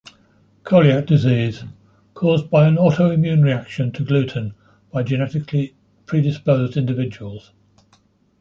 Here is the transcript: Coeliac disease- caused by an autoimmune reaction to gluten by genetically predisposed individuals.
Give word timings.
Coeliac 0.63 1.05
disease- 1.05 1.63
caused 2.15 2.49
by 2.49 2.67
an 2.67 2.77
autoimmune 2.77 3.43
reaction 3.43 3.91
to 3.91 4.03
gluten 4.03 4.55
by 4.91 5.03
genetically 5.03 5.75
predisposed 6.07 6.75
individuals. 6.75 7.51